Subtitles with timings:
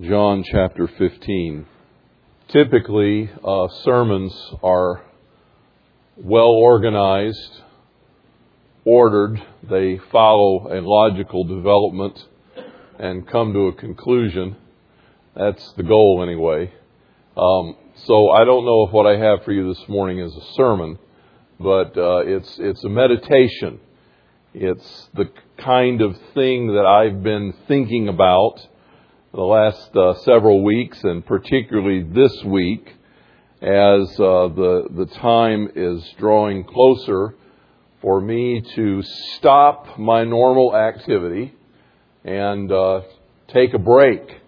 [0.00, 1.66] John chapter 15.
[2.48, 5.04] Typically, uh, sermons are
[6.16, 7.62] well organized,
[8.84, 12.26] ordered, they follow a logical development
[12.98, 14.56] and come to a conclusion.
[15.36, 16.72] That's the goal, anyway.
[17.36, 20.52] Um, so I don't know if what I have for you this morning is a
[20.54, 20.98] sermon,
[21.60, 23.78] but uh, it's it's a meditation.
[24.54, 28.58] It's the kind of thing that I've been thinking about
[29.34, 32.86] the last uh, several weeks, and particularly this week,
[33.60, 37.34] as uh, the the time is drawing closer
[38.00, 41.52] for me to stop my normal activity
[42.22, 43.00] and uh,
[43.48, 44.40] take a break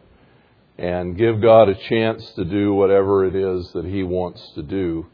[0.79, 5.07] and give God a chance to do whatever it is that He wants to do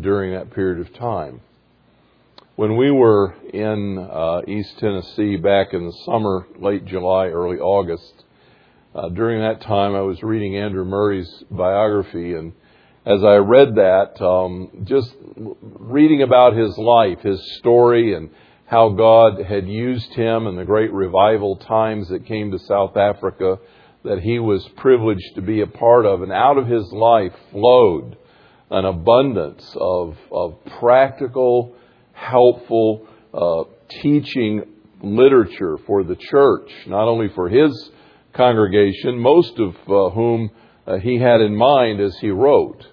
[0.00, 1.42] during that period of time.
[2.56, 8.23] When we were in uh, East Tennessee back in the summer, late July, early August,
[8.94, 12.52] uh, during that time, I was reading Andrew Murray's biography, and
[13.04, 15.12] as I read that, um, just
[15.60, 18.30] reading about his life, his story, and
[18.66, 23.58] how God had used him in the great revival times that came to South Africa
[24.04, 28.16] that he was privileged to be a part of, and out of his life flowed
[28.70, 31.74] an abundance of, of practical,
[32.12, 33.64] helpful uh,
[34.02, 34.62] teaching
[35.02, 37.90] literature for the church, not only for his
[38.34, 40.50] congregation, most of uh, whom
[40.86, 42.86] uh, he had in mind as he wrote.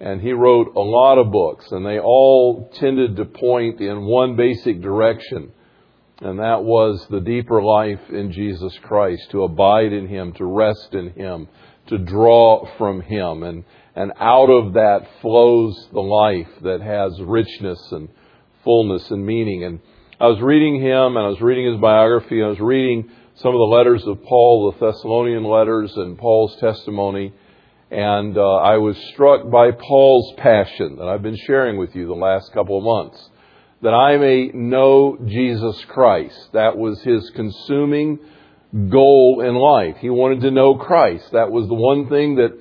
[0.00, 4.34] And he wrote a lot of books, and they all tended to point in one
[4.34, 5.52] basic direction,
[6.20, 10.92] and that was the deeper life in Jesus Christ, to abide in him, to rest
[10.92, 11.46] in him,
[11.86, 13.44] to draw from him.
[13.44, 13.64] And,
[13.94, 18.08] and out of that flows the life that has richness and
[18.64, 19.64] fullness and meaning.
[19.64, 19.80] And
[20.20, 23.54] I was reading him, and I was reading his biography, and I was reading some
[23.54, 27.32] of the letters of Paul, the Thessalonian letters, and Paul's testimony.
[27.90, 32.14] And uh, I was struck by Paul's passion that I've been sharing with you the
[32.14, 33.30] last couple of months.
[33.80, 36.52] That I may know Jesus Christ.
[36.52, 38.18] That was his consuming
[38.90, 39.96] goal in life.
[40.00, 41.32] He wanted to know Christ.
[41.32, 42.52] That was the one thing that,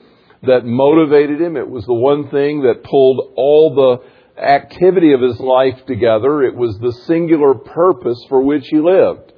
[0.43, 1.57] that motivated him.
[1.57, 6.43] It was the one thing that pulled all the activity of his life together.
[6.43, 9.30] It was the singular purpose for which he lived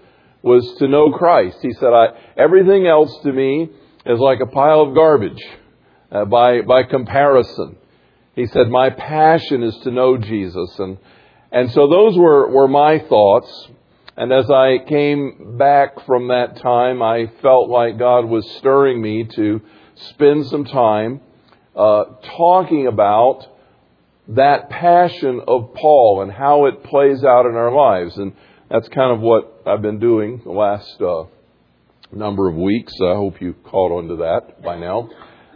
[0.44, 1.58] was to know Christ.
[1.62, 1.92] He said,
[2.38, 3.70] everything else to me
[4.06, 5.42] is like a pile of garbage
[6.12, 7.78] uh, by, by comparison.
[8.36, 10.78] He said, my passion is to know Jesus.
[10.80, 10.98] And,
[11.52, 13.70] and so those were, were my thoughts.
[14.18, 19.24] And as I came back from that time, I felt like God was stirring me
[19.36, 19.62] to
[19.96, 21.22] spend some time
[21.76, 22.04] uh,
[22.38, 23.48] talking about
[24.28, 28.18] that passion of Paul and how it plays out in our lives.
[28.18, 28.34] And
[28.74, 31.26] that's kind of what I've been doing the last uh,
[32.12, 32.92] number of weeks.
[33.04, 35.12] I hope you caught on to that by now.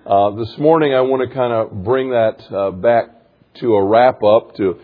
[0.06, 3.06] Uh, this morning, I want to kind of bring that uh, back
[3.56, 4.80] to a wrap up to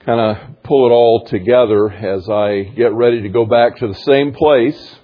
[0.00, 4.00] kind of pull it all together as I get ready to go back to the
[4.00, 4.96] same place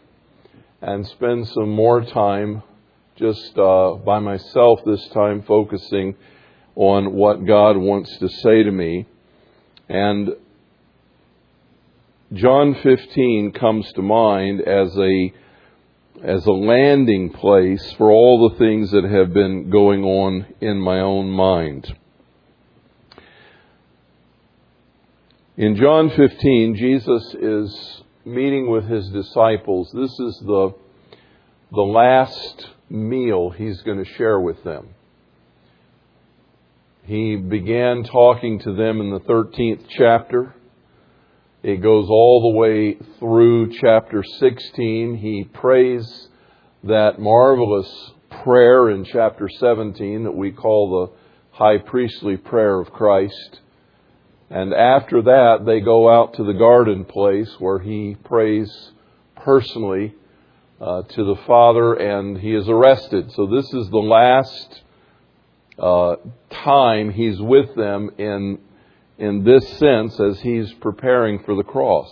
[0.81, 2.63] and spend some more time
[3.17, 6.17] just uh, by myself this time, focusing
[6.77, 9.07] on what God wants to say to me.
[9.91, 10.31] And
[12.35, 15.33] John 15 comes to mind as a
[16.25, 21.01] as a landing place for all the things that have been going on in my
[21.01, 21.95] own mind.
[25.57, 29.91] In John 15, Jesus is meeting with his disciples.
[29.93, 30.75] This is the,
[31.73, 34.89] the last meal he's going to share with them.
[37.05, 40.55] He began talking to them in the 13th chapter.
[41.63, 45.15] It goes all the way through chapter 16.
[45.15, 46.29] He prays
[46.83, 48.13] that marvelous
[48.43, 53.61] prayer in chapter 17 that we call the high priestly prayer of Christ.
[54.51, 58.91] And after that, they go out to the garden place where he prays
[59.37, 60.17] personally
[60.81, 63.31] uh, to the Father and he is arrested.
[63.35, 64.83] So this is the last
[65.79, 66.17] uh,
[66.51, 68.59] time he's with them in
[69.23, 72.11] in this sense as he's preparing for the cross.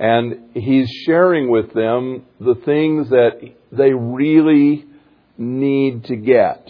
[0.00, 3.40] And he's sharing with them the things that
[3.70, 4.84] they really
[5.38, 6.68] need to get.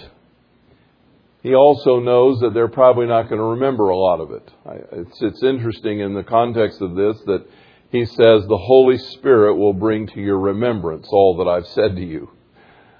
[1.42, 4.50] He also knows that they're probably not going to remember a lot of it.
[4.92, 7.46] It's, it's interesting in the context of this that
[7.90, 12.04] he says the Holy Spirit will bring to your remembrance all that I've said to
[12.04, 12.30] you.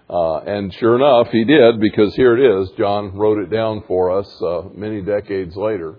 [0.08, 2.70] Uh, and sure enough, he did, because here it is.
[2.78, 5.96] John wrote it down for us uh, many decades later.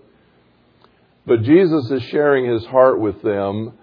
[1.28, 3.74] But Jesus is sharing his heart with them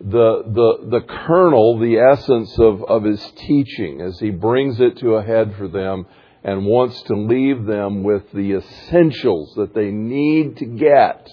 [0.00, 5.14] the, the, the kernel, the essence of, of his teaching as he brings it to
[5.14, 6.06] a head for them
[6.42, 11.28] and wants to leave them with the essentials that they need to get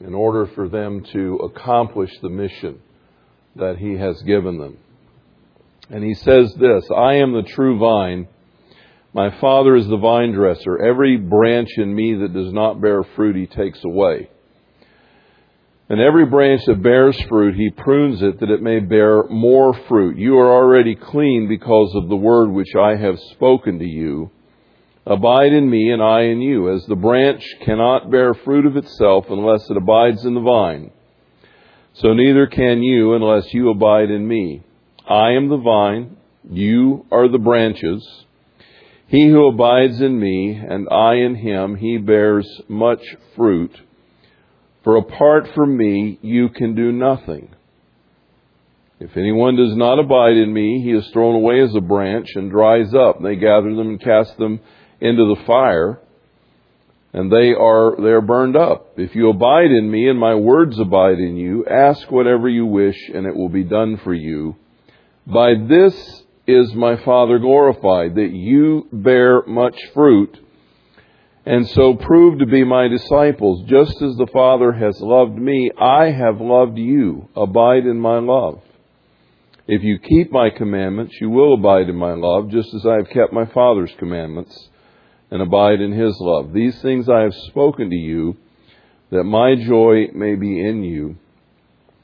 [0.00, 2.80] in order for them to accomplish the mission
[3.56, 4.78] that he has given them.
[5.90, 8.28] And he says this, I am the true vine.
[9.18, 10.80] My Father is the vine dresser.
[10.80, 14.30] Every branch in me that does not bear fruit, he takes away.
[15.88, 20.18] And every branch that bears fruit, he prunes it that it may bear more fruit.
[20.18, 24.30] You are already clean because of the word which I have spoken to you.
[25.04, 29.26] Abide in me and I in you, as the branch cannot bear fruit of itself
[29.30, 30.92] unless it abides in the vine.
[31.94, 34.62] So neither can you unless you abide in me.
[35.08, 36.18] I am the vine,
[36.48, 38.26] you are the branches.
[39.08, 43.00] He who abides in me and I in him, he bears much
[43.34, 43.74] fruit.
[44.84, 47.48] For apart from me, you can do nothing.
[49.00, 52.50] If anyone does not abide in me, he is thrown away as a branch and
[52.50, 53.22] dries up.
[53.22, 54.60] They gather them and cast them
[55.00, 56.00] into the fire,
[57.12, 58.98] and they are they are burned up.
[58.98, 62.98] If you abide in me and my words abide in you, ask whatever you wish,
[63.14, 64.56] and it will be done for you.
[65.26, 70.36] By this is my Father glorified, that you bear much fruit
[71.44, 73.64] and so prove to be my disciples.
[73.68, 77.28] Just as the Father has loved me, I have loved you.
[77.36, 78.60] Abide in my love.
[79.66, 83.10] If you keep my commandments, you will abide in my love, just as I have
[83.10, 84.68] kept my Father's commandments
[85.30, 86.52] and abide in his love.
[86.52, 88.36] These things I have spoken to you,
[89.10, 91.16] that my joy may be in you,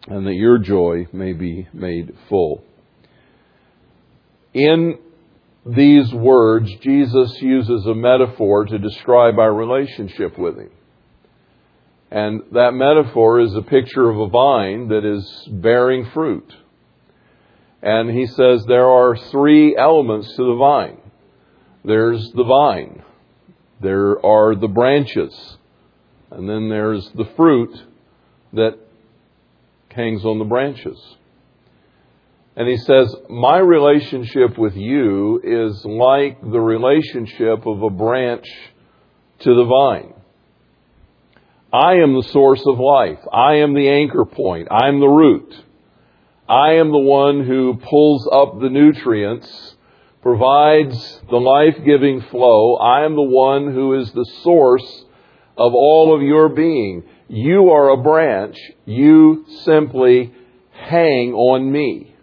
[0.07, 2.65] and that your joy may be made full.
[4.55, 4.99] In
[5.67, 10.71] these words, Jesus uses a metaphor to describe our relationship with Him.
[12.11, 16.55] And that metaphor is a picture of a vine that is bearing fruit.
[17.83, 20.99] And he says there are three elements to the vine.
[21.85, 23.03] There's the vine.
[23.81, 25.59] There are the branches.
[26.31, 27.77] And then there's the fruit
[28.53, 28.79] that
[29.91, 30.99] hangs on the branches.
[32.57, 38.47] And he says, My relationship with you is like the relationship of a branch
[39.41, 40.15] to the vine.
[41.73, 43.19] I am the source of life.
[43.33, 44.69] I am the anchor point.
[44.71, 45.53] I'm the root.
[46.49, 49.75] I am the one who pulls up the nutrients,
[50.23, 52.77] provides the life giving flow.
[52.77, 55.05] I am the one who is the source
[55.57, 57.03] of all of your being.
[57.29, 58.57] You are a branch.
[58.85, 60.33] You simply
[60.71, 62.14] hang on me.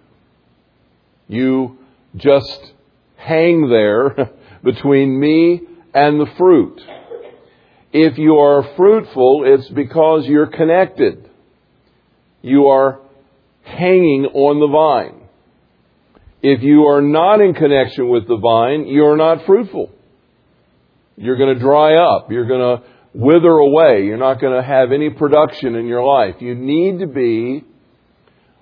[1.31, 1.77] You
[2.17, 2.73] just
[3.15, 4.31] hang there
[4.65, 5.61] between me
[5.93, 6.81] and the fruit.
[7.93, 11.29] If you are fruitful, it's because you're connected.
[12.41, 12.99] You are
[13.63, 15.29] hanging on the vine.
[16.41, 19.89] If you are not in connection with the vine, you're not fruitful.
[21.15, 22.29] You're going to dry up.
[22.29, 24.03] You're going to wither away.
[24.03, 26.41] You're not going to have any production in your life.
[26.41, 27.63] You need to be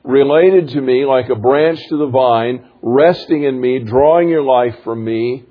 [0.03, 4.75] related to me like a branch to the vine, resting in me, drawing your life
[4.83, 5.45] from me,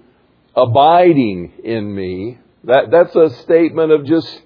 [0.56, 2.38] abiding in me.
[2.64, 4.42] That, that's a statement of just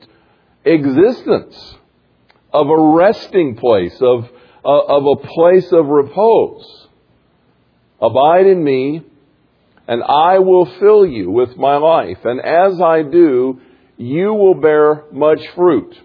[0.65, 1.77] existence,
[2.53, 4.29] of a resting place, of,
[4.65, 6.89] uh, of a place of repose.
[8.01, 9.03] Abide in me,
[9.89, 12.19] and I will fill you with my life.
[12.25, 13.61] And as I do,
[13.97, 15.97] you will bear much fruit.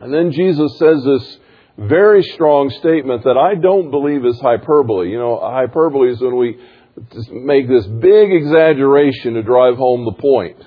[0.00, 1.38] And then Jesus says this
[1.76, 5.10] very strong statement that I don't believe is hyperbole.
[5.10, 6.58] You know, hyperbole is when we
[7.30, 10.62] make this big exaggeration to drive home the point.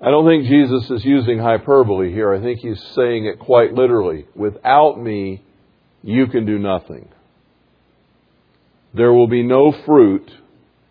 [0.00, 2.34] I don't think Jesus is using hyperbole here.
[2.34, 4.26] I think he's saying it quite literally.
[4.34, 5.42] Without me,
[6.02, 7.08] you can do nothing.
[8.92, 10.30] There will be no fruit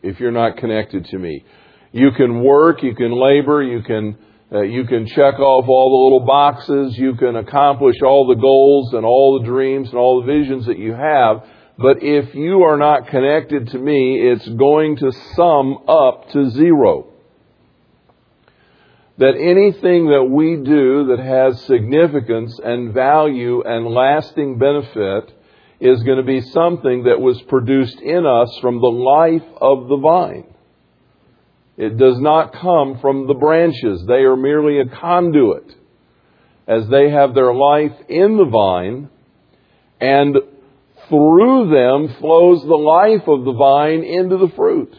[0.01, 1.45] if you're not connected to me.
[1.91, 4.17] You can work, you can labor, you can
[4.51, 6.97] uh, you can check off all the little boxes.
[6.97, 10.77] You can accomplish all the goals and all the dreams and all the visions that
[10.77, 11.43] you have.
[11.77, 17.11] But if you are not connected to me, it's going to sum up to zero.
[19.17, 25.33] That anything that we do that has significance and value and lasting benefit
[25.79, 29.97] is going to be something that was produced in us from the life of the
[29.97, 30.54] vine.
[31.77, 34.05] It does not come from the branches.
[34.07, 35.75] They are merely a conduit
[36.67, 39.09] as they have their life in the vine
[39.99, 40.37] and
[41.09, 44.95] through them flows the life of the vine into the fruit.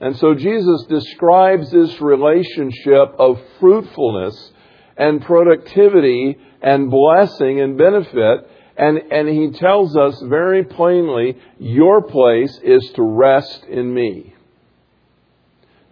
[0.00, 4.52] And so Jesus describes this relationship of fruitfulness
[4.96, 8.50] and productivity and blessing and benefit.
[8.76, 14.35] And, and he tells us very plainly, your place is to rest in me.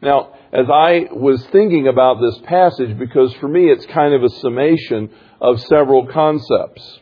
[0.05, 4.29] Now, as I was thinking about this passage, because for me it's kind of a
[4.29, 5.09] summation
[5.41, 7.01] of several concepts.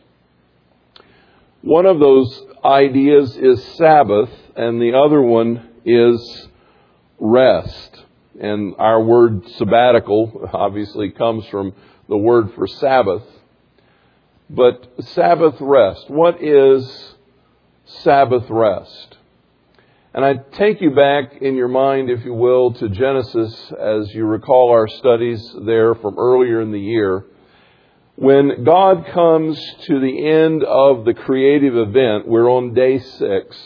[1.61, 6.47] One of those ideas is Sabbath, and the other one is
[7.19, 8.03] rest.
[8.39, 11.73] And our word sabbatical obviously comes from
[12.07, 13.23] the word for Sabbath.
[14.49, 17.15] But Sabbath rest, what is
[17.85, 19.17] Sabbath rest?
[20.15, 24.25] And I take you back in your mind, if you will, to Genesis as you
[24.25, 27.25] recall our studies there from earlier in the year.
[28.15, 33.57] When God comes to the end of the creative event, we're on day six.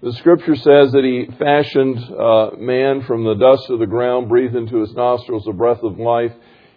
[0.00, 4.54] The scripture says that he fashioned uh, man from the dust of the ground, breathed
[4.54, 6.32] into his nostrils the breath of life.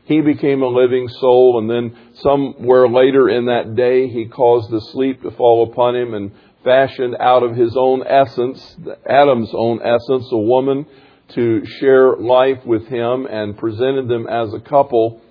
[0.06, 4.82] He became a living soul, and then somewhere later in that day, he caused the
[4.92, 6.32] sleep to fall upon him and
[6.68, 8.76] fashioned out of his own essence,
[9.10, 10.86] Adam's own essence, a woman
[11.30, 15.22] to share life with him and presented them as a couple.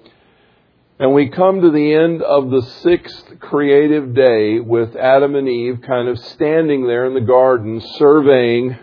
[0.99, 5.83] And we come to the end of the sixth creative day with Adam and Eve
[5.87, 8.79] kind of standing there in the garden surveying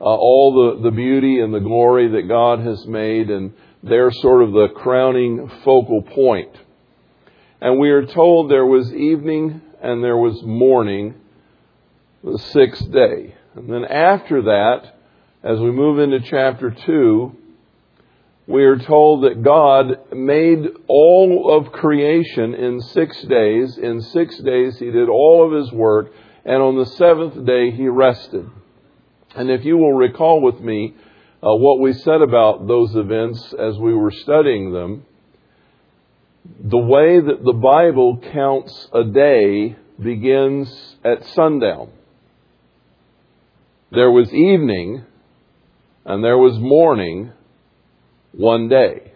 [0.00, 3.52] uh, all the, the beauty and the glory that God has made, and
[3.84, 6.50] they're sort of the crowning focal point.
[7.60, 11.14] And we are told there was evening and there was morning,
[12.24, 13.34] the sixth day.
[13.54, 14.94] And then after that,
[15.42, 17.36] as we move into chapter 2,
[18.46, 23.78] we are told that God made all of creation in six days.
[23.78, 26.12] In six days, He did all of His work,
[26.44, 28.50] and on the seventh day, He rested.
[29.36, 30.94] And if you will recall with me
[31.42, 35.04] uh, what we said about those events as we were studying them,
[36.62, 41.90] the way that the Bible counts a day begins at sundown.
[43.94, 45.04] There was evening
[46.04, 47.32] and there was morning
[48.32, 49.12] one day.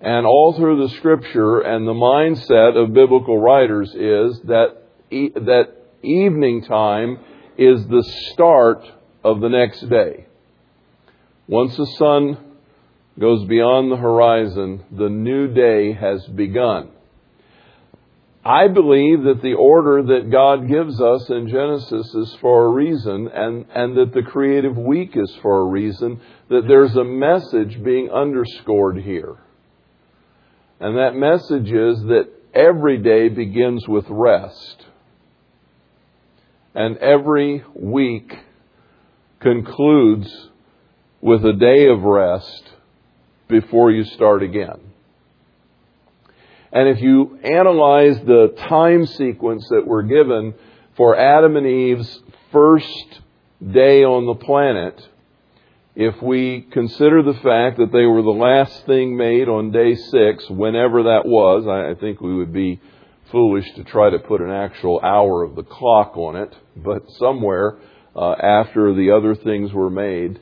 [0.00, 4.76] And all through the scripture and the mindset of biblical writers is that,
[5.10, 7.18] e- that evening time
[7.58, 8.84] is the start
[9.22, 10.26] of the next day.
[11.48, 12.38] Once the sun
[13.18, 16.90] goes beyond the horizon, the new day has begun.
[18.46, 23.26] I believe that the order that God gives us in Genesis is for a reason,
[23.26, 28.08] and, and that the creative week is for a reason, that there's a message being
[28.08, 29.34] underscored here.
[30.78, 34.86] And that message is that every day begins with rest.
[36.72, 38.32] And every week
[39.40, 40.50] concludes
[41.20, 42.62] with a day of rest
[43.48, 44.92] before you start again.
[46.76, 50.52] And if you analyze the time sequence that we're given
[50.94, 52.20] for Adam and Eve's
[52.52, 53.20] first
[53.66, 55.00] day on the planet,
[55.94, 60.50] if we consider the fact that they were the last thing made on day six,
[60.50, 62.78] whenever that was, I think we would be
[63.32, 67.78] foolish to try to put an actual hour of the clock on it, but somewhere
[68.14, 70.38] uh, after the other things were made,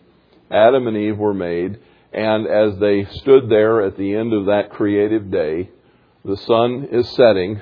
[0.50, 1.78] Adam and Eve were made,
[2.12, 5.70] and as they stood there at the end of that creative day,
[6.24, 7.60] the sun is setting,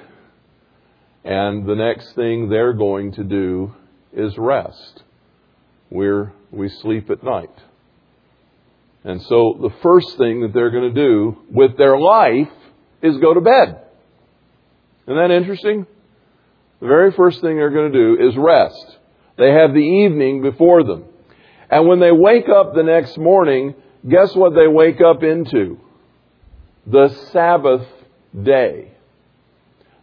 [1.25, 3.75] and the next thing they're going to do
[4.13, 5.03] is rest.
[5.91, 7.51] We're, we sleep at night.
[9.05, 12.53] And so the first thing that they're going to do with their life
[13.03, 13.81] is go to bed.
[15.07, 15.87] Isn't that interesting?
[16.81, 18.99] The very first thing they're going to do is rest.
[19.39, 21.05] They have the evening before them.
[21.69, 23.75] And when they wake up the next morning,
[24.09, 25.81] guess what they wake up into?
[26.87, 27.87] The Sabbath
[28.41, 28.93] day.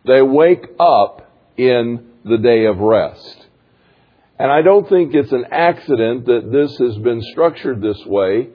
[0.06, 3.48] They wake up in the day of rest.
[4.38, 8.50] And I don't think it's an accident that this has been structured this way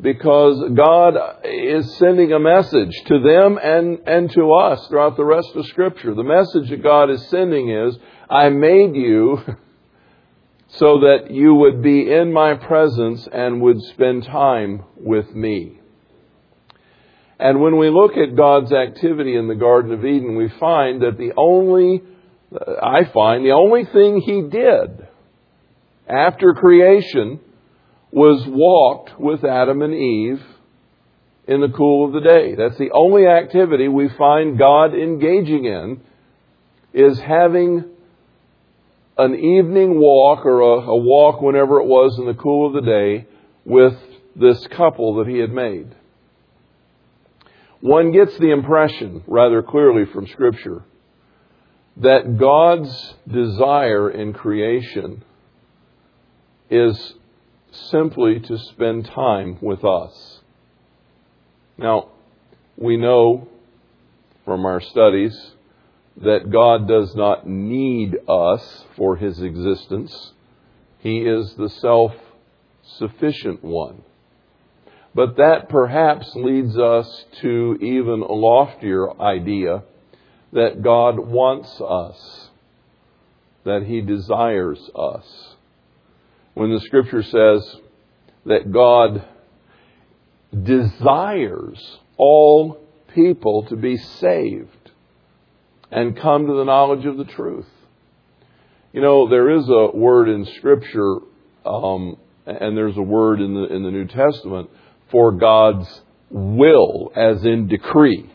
[0.00, 1.14] because God
[1.44, 6.14] is sending a message to them and, and to us throughout the rest of Scripture.
[6.14, 7.96] The message that God is sending is,
[8.30, 9.40] I made you
[10.68, 15.80] so that you would be in my presence and would spend time with me.
[17.38, 21.18] And when we look at God's activity in the Garden of Eden, we find that
[21.18, 22.02] the only,
[22.82, 25.08] I find, the only thing He did
[26.08, 27.40] after creation
[28.12, 30.42] was walked with Adam and Eve
[31.48, 32.54] in the cool of the day.
[32.54, 36.00] That's the only activity we find God engaging in
[36.92, 37.84] is having
[39.18, 42.88] an evening walk or a, a walk whenever it was in the cool of the
[42.88, 43.26] day
[43.64, 43.94] with
[44.36, 45.94] this couple that he had made.
[47.84, 50.84] One gets the impression rather clearly from Scripture
[51.98, 55.22] that God's desire in creation
[56.70, 57.12] is
[57.90, 60.40] simply to spend time with us.
[61.76, 62.08] Now,
[62.78, 63.48] we know
[64.46, 65.52] from our studies
[66.16, 70.32] that God does not need us for his existence.
[71.00, 72.14] He is the self
[72.96, 74.04] sufficient one.
[75.14, 79.84] But that perhaps leads us to even a loftier idea
[80.52, 82.50] that God wants us,
[83.64, 85.54] that He desires us.
[86.54, 87.76] When the scripture says
[88.46, 89.24] that God
[90.62, 92.80] desires all
[93.14, 94.90] people to be saved
[95.90, 97.68] and come to the knowledge of the truth.
[98.92, 101.16] You know, there is a word in Scripture,
[101.64, 102.16] um,
[102.46, 104.70] and there's a word in the in the New Testament
[105.10, 108.30] for God's will, as in decree.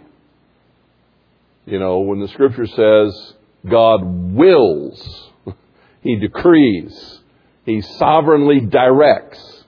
[1.65, 3.33] You know, when the scripture says
[3.69, 5.29] God wills,
[6.01, 7.19] He decrees,
[7.65, 9.63] He sovereignly directs,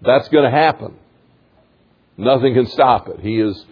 [0.00, 0.94] that's going to happen.
[2.16, 3.20] Nothing can stop it.
[3.20, 3.64] He is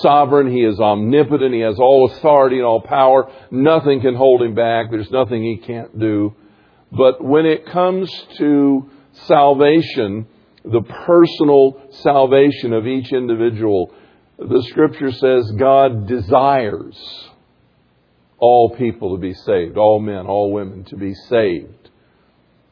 [0.00, 3.30] sovereign, He is omnipotent, He has all authority and all power.
[3.50, 4.90] Nothing can hold Him back.
[4.90, 6.34] There's nothing He can't do.
[6.90, 8.90] But when it comes to
[9.26, 10.26] salvation,
[10.64, 13.94] the personal salvation of each individual.
[14.38, 17.30] The scripture says God desires
[18.38, 21.84] all people to be saved, all men, all women to be saved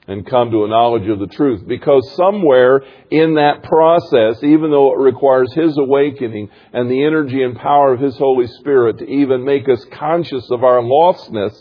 [0.09, 1.67] and come to a knowledge of the truth.
[1.67, 7.57] Because somewhere in that process, even though it requires His awakening and the energy and
[7.57, 11.57] power of His Holy Spirit to even make us conscious of our lostness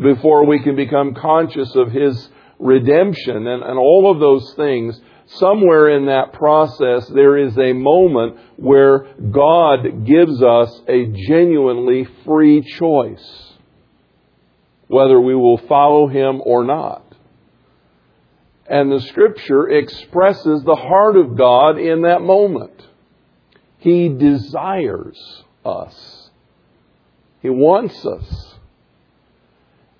[0.00, 5.00] before we can become conscious of His redemption and, and all of those things,
[5.36, 12.62] somewhere in that process, there is a moment where God gives us a genuinely free
[12.62, 13.52] choice,
[14.86, 17.04] whether we will follow Him or not.
[18.66, 22.86] And the Scripture expresses the heart of God in that moment.
[23.78, 26.30] He desires us.
[27.40, 28.56] He wants us.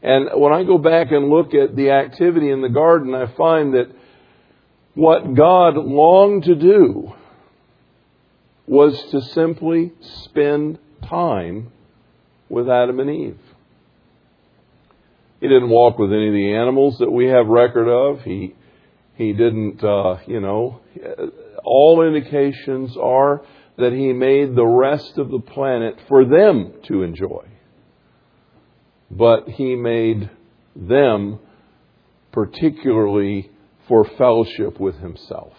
[0.02, 3.74] And when I go back and look at the activity in the garden, I find
[3.74, 3.90] that
[4.98, 7.12] what God longed to do
[8.66, 9.92] was to simply
[10.24, 11.70] spend time
[12.48, 13.38] with Adam and Eve.
[15.40, 18.22] He didn't walk with any of the animals that we have record of.
[18.22, 18.56] He
[19.14, 20.80] he didn't, uh, you know.
[21.62, 23.42] All indications are
[23.76, 27.46] that he made the rest of the planet for them to enjoy.
[29.12, 30.28] But he made
[30.74, 31.38] them
[32.32, 33.52] particularly
[33.88, 35.54] for fellowship with Himself.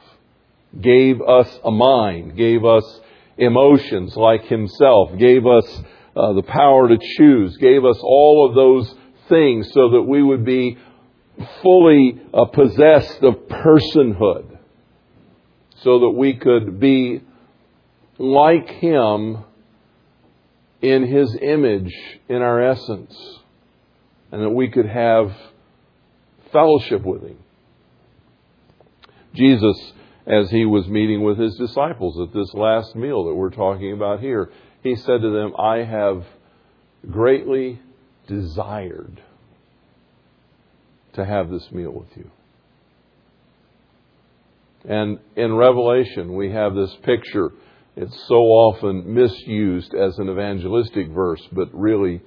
[0.80, 3.02] Gave us a mind, gave us
[3.38, 5.66] emotions like Himself, gave us
[6.16, 8.94] uh, the power to choose, gave us all of those
[9.28, 10.78] things so that we would be
[11.64, 14.58] fully uh, possessed of personhood,
[15.82, 17.22] so that we could be
[18.18, 19.44] like Him
[20.82, 21.94] in His image,
[22.28, 23.16] in our essence,
[24.32, 25.36] and that we could have
[26.52, 27.38] fellowship with Him.
[29.40, 29.94] Jesus,
[30.28, 34.20] as he was meeting with his disciples at this last meal that we're talking about
[34.20, 34.52] here,
[34.84, 36.26] he said to them, I have
[37.10, 37.80] greatly
[38.28, 39.24] desired
[41.14, 42.30] to have this meal with you.
[44.84, 47.52] And in Revelation, we have this picture.
[47.96, 52.22] It's so often misused as an evangelistic verse, but really,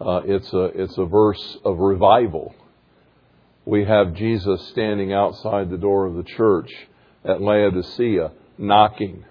[0.00, 2.54] uh, it's a it's a verse of revival
[3.68, 6.72] we have Jesus standing outside the door of the church
[7.22, 9.26] at Laodicea, knocking.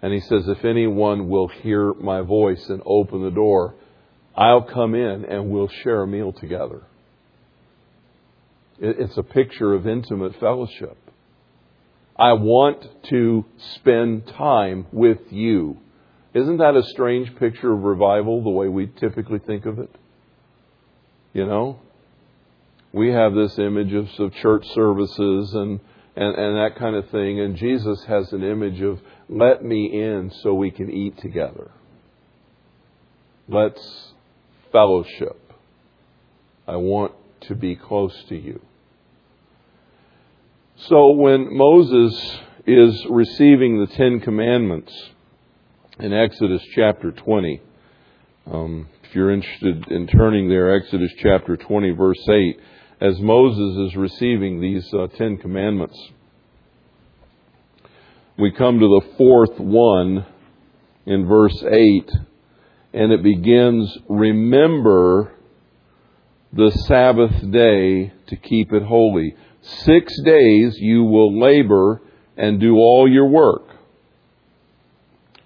[0.00, 3.74] And he says, If anyone will hear my voice and open the door,
[4.34, 6.80] I'll come in and we'll share a meal together.
[8.78, 10.96] It's a picture of intimate fellowship.
[12.16, 15.76] I want to spend time with you.
[16.32, 19.94] Isn't that a strange picture of revival, the way we typically think of it?
[21.34, 21.80] You know?
[22.94, 25.80] We have this image of, of church services and,
[26.14, 27.40] and, and that kind of thing.
[27.40, 31.72] And Jesus has an image of, let me in so we can eat together.
[33.48, 34.12] Let's
[34.70, 35.52] fellowship.
[36.68, 37.12] I want
[37.48, 38.60] to be close to you.
[40.76, 44.92] So when Moses is receiving the Ten Commandments
[45.98, 47.60] in Exodus chapter 20,
[48.52, 52.60] um, if you're interested in turning there, Exodus chapter 20, verse 8,
[53.00, 55.98] as Moses is receiving these uh, Ten Commandments.
[58.38, 60.26] We come to the fourth one
[61.06, 62.10] in verse 8,
[62.92, 65.32] and it begins, Remember
[66.52, 69.34] the Sabbath day to keep it holy.
[69.60, 72.00] Six days you will labor
[72.36, 73.62] and do all your work.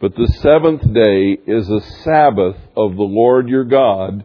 [0.01, 4.25] But the seventh day is a Sabbath of the Lord your God.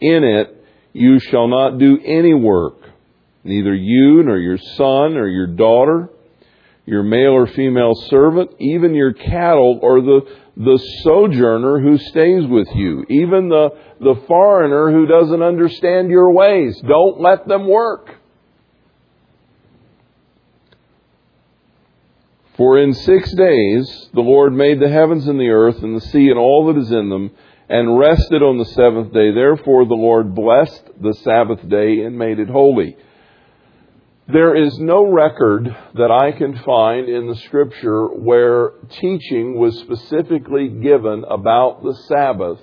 [0.00, 0.57] In it
[0.98, 2.76] you shall not do any work,
[3.44, 6.10] neither you nor your son or your daughter,
[6.86, 10.20] your male or female servant, even your cattle or the,
[10.56, 16.80] the sojourner who stays with you, even the, the foreigner who doesn't understand your ways.
[16.86, 18.14] Don't let them work.
[22.56, 26.28] For in six days the Lord made the heavens and the earth and the sea
[26.28, 27.30] and all that is in them,
[27.68, 29.30] and rested on the seventh day.
[29.32, 32.96] Therefore the Lord blessed the Sabbath day and made it holy.
[34.26, 40.68] There is no record that I can find in the scripture where teaching was specifically
[40.68, 42.60] given about the Sabbath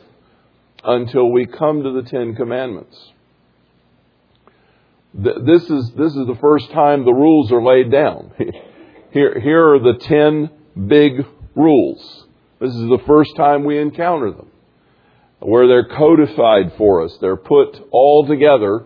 [0.83, 2.95] until we come to the Ten Commandments.
[5.15, 8.31] This is, this is the first time the rules are laid down.
[9.11, 10.49] Here, here are the ten
[10.87, 12.25] big rules.
[12.59, 14.51] This is the first time we encounter them,
[15.39, 17.17] where they're codified for us.
[17.21, 18.85] They're put all together,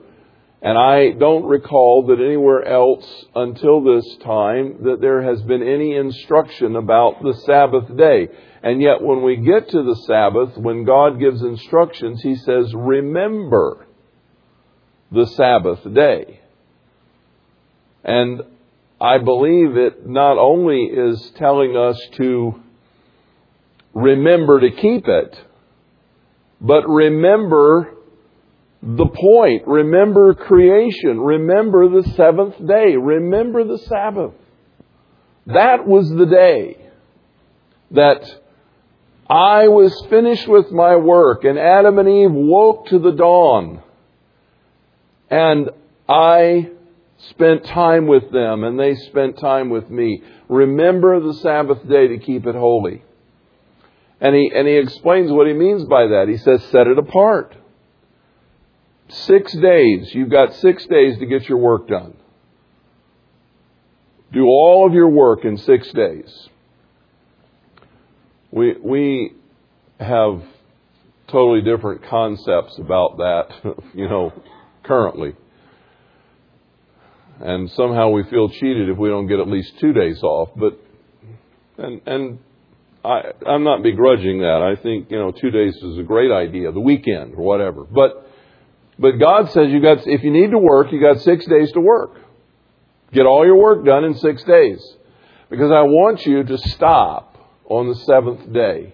[0.62, 5.96] and I don't recall that anywhere else until this time that there has been any
[5.96, 8.30] instruction about the Sabbath day.
[8.62, 13.88] And yet, when we get to the Sabbath, when God gives instructions, He says, Remember
[15.12, 16.42] the Sabbath day.
[18.04, 18.42] And
[19.00, 22.62] I believe it not only is telling us to
[23.94, 25.40] remember to keep it,
[26.62, 27.94] but remember
[28.82, 29.68] the point.
[29.68, 31.20] Remember creation.
[31.20, 32.96] Remember the seventh day.
[32.96, 34.34] Remember the Sabbath.
[35.48, 36.78] That was the day
[37.92, 38.24] that
[39.30, 43.82] I was finished with my work and Adam and Eve woke to the dawn
[45.30, 45.70] and
[46.08, 46.70] I
[47.30, 50.24] spent time with them and they spent time with me.
[50.48, 53.04] Remember the Sabbath day to keep it holy.
[54.22, 56.26] And he, and he explains what he means by that.
[56.28, 57.56] He says, set it apart.
[59.08, 60.14] Six days.
[60.14, 62.16] You've got six days to get your work done.
[64.32, 66.50] Do all of your work in six days.
[68.52, 69.36] We, we
[70.00, 70.44] have
[71.28, 74.34] totally different concepts about that, you know,
[74.84, 75.36] currently
[77.42, 80.50] and somehow we feel cheated if we don't get at least two days off.
[80.56, 80.80] But
[81.78, 82.40] and and
[83.04, 84.62] I I'm not begrudging that.
[84.62, 87.84] I think you know two days is a great idea, the weekend or whatever.
[87.84, 88.30] But
[88.98, 91.80] but God says you got if you need to work, you got six days to
[91.80, 92.16] work.
[93.14, 94.84] Get all your work done in six days,
[95.50, 98.94] because I want you to stop on the seventh day,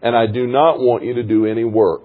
[0.00, 2.02] and I do not want you to do any work.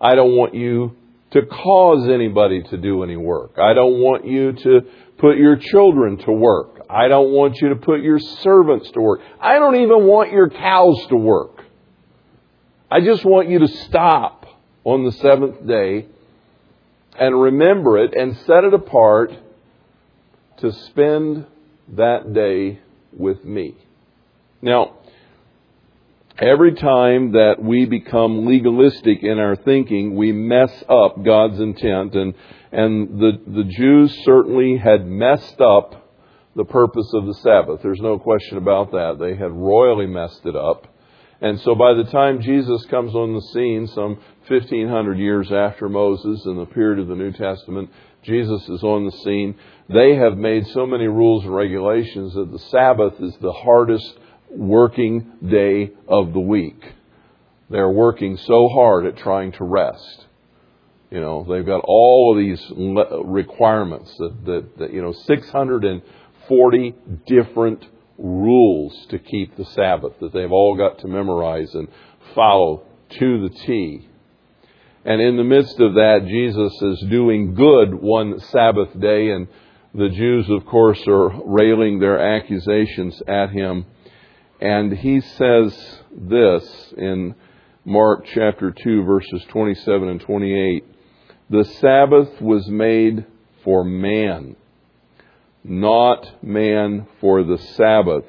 [0.00, 0.96] I don't want you
[1.30, 3.58] to cause anybody to do any work.
[3.58, 4.80] I don't want you to
[5.18, 6.73] put your children to work.
[6.88, 9.20] I don't want you to put your servants to work.
[9.40, 11.64] I don't even want your cows to work.
[12.90, 14.46] I just want you to stop
[14.84, 16.06] on the seventh day
[17.18, 19.32] and remember it and set it apart
[20.58, 21.46] to spend
[21.94, 22.80] that day
[23.12, 23.74] with me.
[24.62, 24.98] Now,
[26.38, 32.16] Every time that we become legalistic in our thinking, we mess up God's intent.
[32.16, 32.34] And,
[32.72, 36.03] and the, the Jews certainly had messed up
[36.56, 37.80] the purpose of the Sabbath.
[37.82, 39.16] There's no question about that.
[39.18, 40.86] They had royally messed it up.
[41.40, 46.44] And so by the time Jesus comes on the scene, some 1500 years after Moses
[46.46, 47.90] in the period of the New Testament,
[48.22, 49.56] Jesus is on the scene.
[49.88, 54.18] They have made so many rules and regulations that the Sabbath is the hardest
[54.50, 56.80] working day of the week.
[57.68, 60.26] They're working so hard at trying to rest.
[61.10, 62.60] You know, they've got all of these
[63.24, 65.12] requirements that, that, that you know,
[66.48, 66.94] 640
[67.26, 67.86] different
[68.18, 71.88] rules to keep the Sabbath that they've all got to memorize and
[72.34, 74.08] follow to the T.
[75.04, 79.48] And in the midst of that, Jesus is doing good one Sabbath day, and
[79.94, 83.86] the Jews, of course, are railing their accusations at him.
[84.60, 87.34] And he says this in
[87.84, 90.84] Mark chapter 2, verses 27 and 28
[91.50, 93.26] The Sabbath was made
[93.62, 94.56] for man,
[95.64, 98.24] not man for the Sabbath.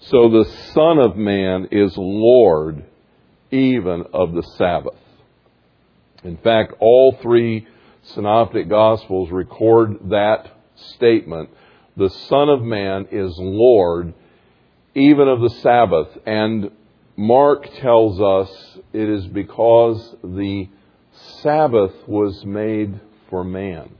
[0.00, 0.44] So the
[0.74, 2.84] Son of Man is Lord
[3.50, 4.98] even of the Sabbath.
[6.24, 7.66] In fact, all three
[8.02, 11.50] synoptic gospels record that statement.
[11.96, 14.14] The Son of Man is Lord
[14.94, 16.08] even of the Sabbath.
[16.26, 16.70] And
[17.16, 20.68] Mark tells us it is because the
[21.42, 23.90] Sabbath was made for man.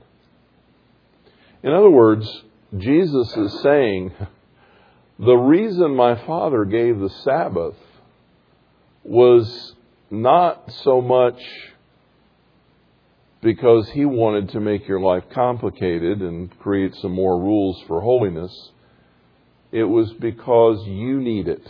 [1.63, 2.43] In other words,
[2.77, 4.13] Jesus is saying,
[5.17, 7.75] the reason my Father gave the Sabbath
[9.03, 9.73] was
[10.11, 11.41] not so much
[13.41, 18.71] because he wanted to make your life complicated and create some more rules for holiness.
[19.71, 21.65] It was because you need it.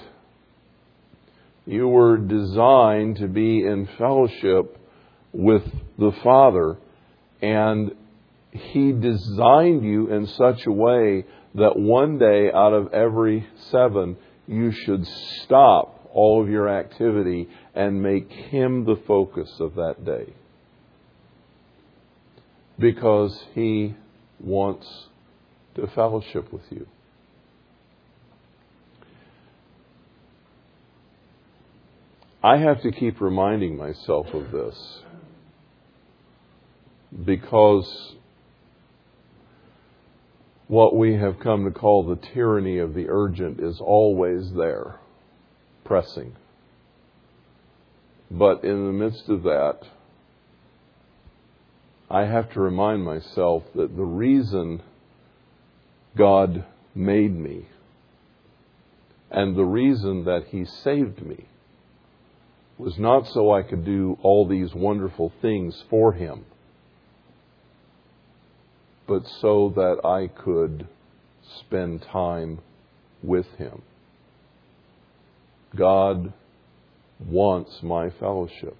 [1.65, 4.77] You were designed to be in fellowship
[5.31, 5.63] with
[5.97, 6.77] the Father,
[7.41, 7.91] and
[8.51, 14.71] He designed you in such a way that one day out of every seven, you
[14.71, 15.05] should
[15.43, 20.33] stop all of your activity and make Him the focus of that day
[22.79, 23.95] because He
[24.39, 24.87] wants
[25.75, 26.87] to fellowship with you.
[32.41, 35.03] I have to keep reminding myself of this
[37.25, 38.15] because
[40.69, 44.99] what we have come to call the tyranny of the urgent is always there,
[45.83, 46.35] pressing.
[48.29, 49.79] But in the midst of that,
[52.07, 54.83] I have to remind myself that the reason
[56.15, 57.65] God made me
[59.31, 61.45] and the reason that He saved me
[62.77, 66.45] was not so I could do all these wonderful things for Him,
[69.09, 70.87] but so that I could
[71.59, 72.59] spend time
[73.21, 73.81] with Him.
[75.75, 76.31] God
[77.19, 78.77] wants my fellowship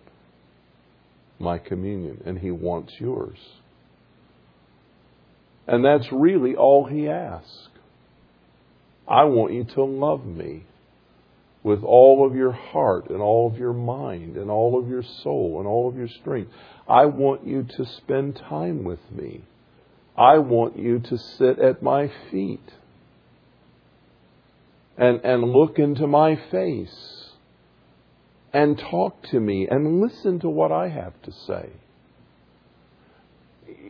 [1.39, 3.37] my communion, and He wants yours.
[5.67, 7.69] And that's really all He asks.
[9.07, 10.65] I want you to love me
[11.63, 15.57] with all of your heart and all of your mind and all of your soul
[15.59, 16.51] and all of your strength.
[16.87, 19.43] I want you to spend time with me.
[20.19, 22.73] I want you to sit at my feet
[24.97, 27.29] and, and look into my face
[28.51, 31.69] and talk to me and listen to what I have to say.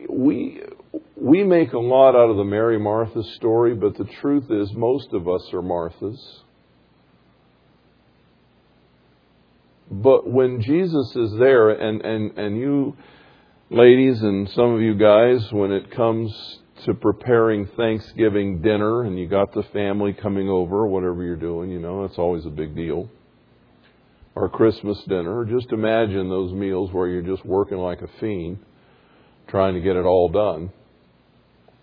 [0.08, 0.62] We,
[1.16, 5.12] we make a lot out of the Mary Martha story, but the truth is, most
[5.12, 6.42] of us are Marthas.
[9.90, 12.96] But when Jesus is there, and, and, and you
[13.70, 19.28] ladies and some of you guys, when it comes to preparing Thanksgiving dinner and you
[19.28, 23.08] got the family coming over, whatever you're doing, you know, that's always a big deal
[24.34, 25.44] or Christmas dinner.
[25.44, 28.58] Just imagine those meals where you're just working like a fiend
[29.48, 30.72] trying to get it all done.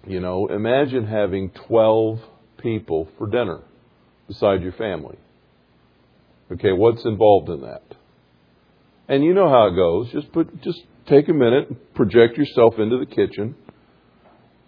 [0.06, 2.20] You know, imagine having 12
[2.58, 3.62] people for dinner
[4.28, 5.18] beside your family.
[6.52, 7.84] Okay, what's involved in that?
[9.08, 10.12] And you know how it goes.
[10.12, 13.56] Just put just take a minute, project yourself into the kitchen.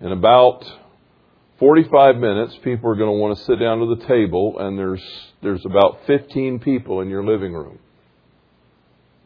[0.01, 0.65] In about
[1.59, 5.03] 45 minutes, people are going to want to sit down to the table, and there's
[5.41, 7.79] there's about 15 people in your living room.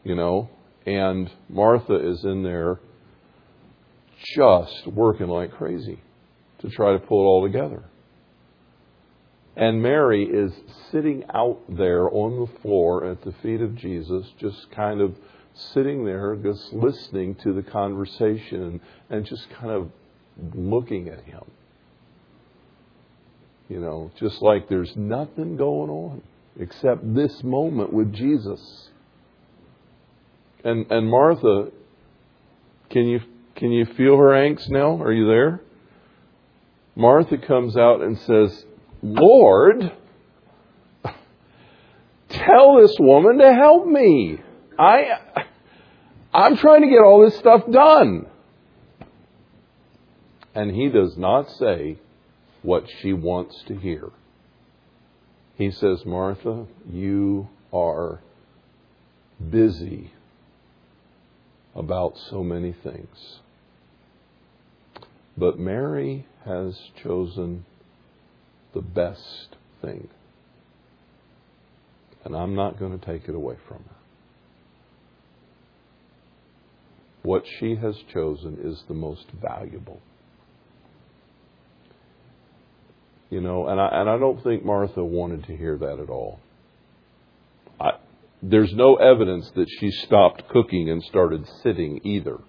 [0.02, 0.50] You know,
[0.84, 2.80] and Martha is in there
[4.36, 6.00] just working like crazy
[6.60, 7.84] to try to pull it all together.
[9.56, 10.52] And Mary is
[10.90, 15.14] sitting out there on the floor at the feet of Jesus, just kind of
[15.54, 19.90] sitting there, just listening to the conversation and just kind of
[20.54, 21.44] looking at him.
[23.68, 26.22] You know, just like there's nothing going on
[26.58, 28.90] except this moment with Jesus.
[30.62, 31.70] And and Martha,
[32.90, 33.20] can you
[33.54, 35.00] can you feel her angst now?
[35.00, 35.60] Are you there?
[36.96, 38.64] Martha comes out and says,
[39.02, 39.92] "Lord,
[42.28, 44.38] tell this woman to help me.
[44.78, 45.04] I
[46.34, 48.26] I'm trying to get all this stuff done."
[50.54, 51.98] And he does not say,
[52.64, 54.10] what she wants to hear.
[55.56, 58.20] He says, Martha, you are
[59.50, 60.12] busy
[61.74, 63.40] about so many things.
[65.36, 67.64] But Mary has chosen
[68.72, 70.08] the best thing.
[72.24, 74.03] And I'm not going to take it away from her.
[77.24, 80.02] What she has chosen is the most valuable.
[83.30, 86.38] You know, and I and I don't think Martha wanted to hear that at all.
[87.80, 87.92] I,
[88.42, 92.40] there's no evidence that she stopped cooking and started sitting either.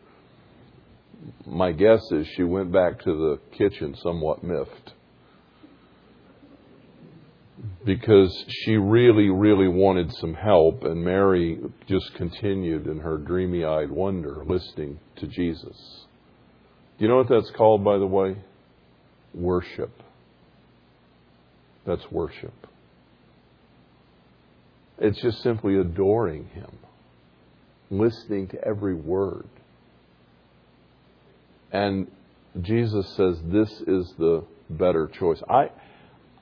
[1.45, 4.93] My guess is she went back to the kitchen somewhat miffed.
[7.86, 13.91] Because she really, really wanted some help, and Mary just continued in her dreamy eyed
[13.91, 16.06] wonder, listening to Jesus.
[16.97, 18.38] Do you know what that's called, by the way?
[19.34, 19.91] Worship.
[21.86, 22.54] That's worship.
[24.97, 26.71] It's just simply adoring Him,
[27.89, 29.47] listening to every word.
[31.71, 32.10] And
[32.62, 35.41] Jesus says this is the better choice.
[35.49, 35.71] I,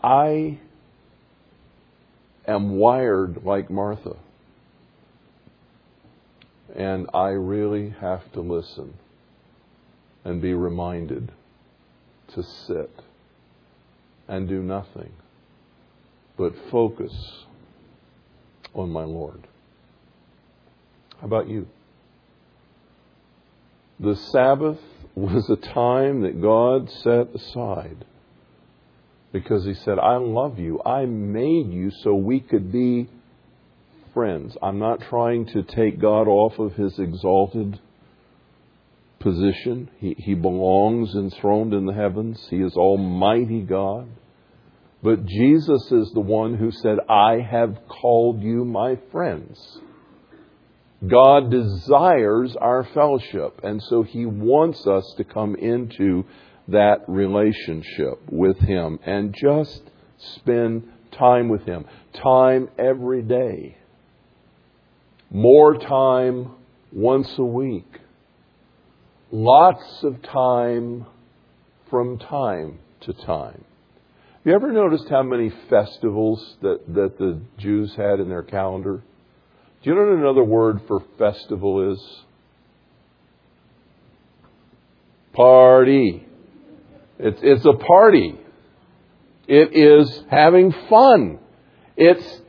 [0.04, 0.60] I
[2.48, 4.16] am wired like Martha.
[6.76, 8.96] And I really have to listen
[10.24, 11.32] and be reminded
[12.34, 12.92] to sit
[14.28, 15.12] and do nothing
[16.38, 17.14] but focus
[18.74, 19.48] on my Lord.
[21.20, 21.68] How about you?
[24.00, 24.80] The Sabbath
[25.16, 28.06] was a time that God set aside
[29.34, 30.82] because He said, I love you.
[30.86, 33.10] I made you so we could be
[34.14, 34.56] friends.
[34.62, 37.82] I'm not trying to take God off of His exalted
[39.20, 39.90] position.
[40.00, 44.08] He, he belongs enthroned in the heavens, He is Almighty God.
[45.02, 49.80] But Jesus is the one who said, I have called you my friends.
[51.06, 56.24] God desires our fellowship, and so He wants us to come into
[56.68, 59.82] that relationship with Him and just
[60.36, 61.86] spend time with Him.
[62.22, 63.78] Time every day.
[65.30, 66.52] More time
[66.92, 67.88] once a week.
[69.32, 71.06] Lots of time
[71.90, 73.64] from time to time.
[74.44, 79.02] Have you ever noticed how many festivals that, that the Jews had in their calendar?
[79.82, 82.24] Do you know what another word for festival is?
[85.34, 86.28] Party.
[87.20, 88.36] It's, it's a party.
[89.48, 91.40] It is having fun.
[91.96, 92.42] It's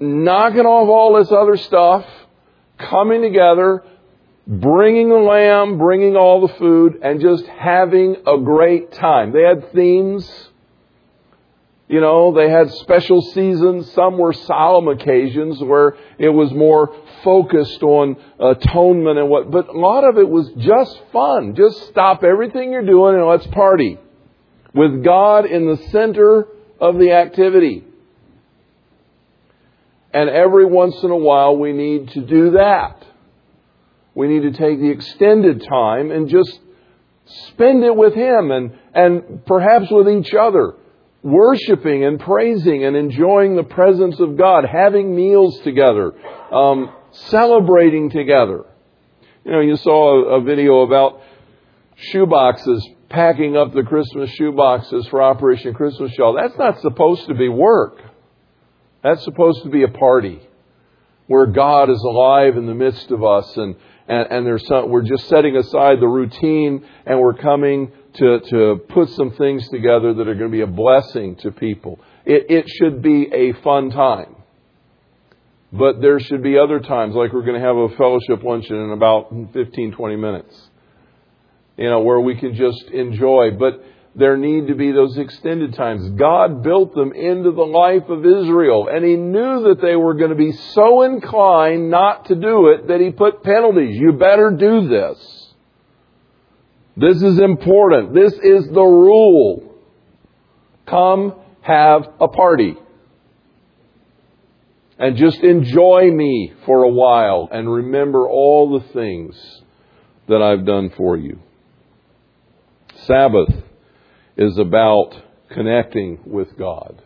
[0.00, 2.06] knocking off all this other stuff,
[2.78, 3.82] coming together,
[4.46, 9.32] bringing the lamb, bringing all the food, and just having a great time.
[9.32, 10.30] They had themes.
[11.88, 13.90] You know, they had special seasons.
[13.92, 19.78] Some were solemn occasions where it was more focused on atonement and what, but a
[19.78, 21.54] lot of it was just fun.
[21.54, 23.98] Just stop everything you're doing and let's party.
[24.74, 26.46] With God in the center
[26.78, 27.84] of the activity.
[30.12, 33.02] And every once in a while we need to do that.
[34.14, 36.60] We need to take the extended time and just
[37.48, 40.74] spend it with Him and, and perhaps with each other
[41.22, 46.12] worshiping and praising and enjoying the presence of God, having meals together,
[46.52, 48.64] um, celebrating together.
[49.44, 51.20] You know, you saw a, a video about
[52.12, 56.38] shoeboxes, packing up the Christmas shoeboxes for Operation Christmas Child.
[56.38, 57.98] That's not supposed to be work.
[59.02, 60.40] That's supposed to be a party
[61.26, 63.76] where God is alive in the midst of us and,
[64.08, 69.08] and, and some, we're just setting aside the routine and we're coming to, to put
[69.10, 72.00] some things together that are going to be a blessing to people.
[72.24, 74.36] It, it should be a fun time.
[75.72, 78.90] But there should be other times, like we're going to have a fellowship luncheon in
[78.90, 80.70] about 15, 20 minutes,
[81.76, 83.50] you know, where we can just enjoy.
[83.50, 86.08] But there need to be those extended times.
[86.18, 90.30] God built them into the life of Israel, and He knew that they were going
[90.30, 93.96] to be so inclined not to do it that He put penalties.
[93.96, 95.37] You better do this.
[96.98, 98.12] This is important.
[98.12, 99.72] This is the rule.
[100.86, 102.74] Come have a party.
[104.98, 109.36] And just enjoy me for a while and remember all the things
[110.26, 111.38] that I've done for you.
[113.04, 113.54] Sabbath
[114.36, 115.14] is about
[115.50, 117.00] connecting with God.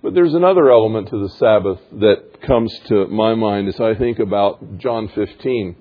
[0.00, 4.20] But there's another element to the Sabbath that comes to my mind as I think
[4.20, 5.74] about John 15,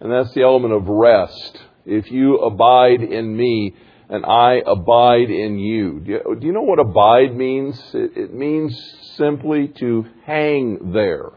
[0.00, 3.74] and that's the element of rest if you abide in me
[4.10, 6.00] and I abide in you.
[6.00, 7.78] Do you, know what abide means?
[7.94, 8.78] It, it means
[9.16, 11.30] simply to hang there.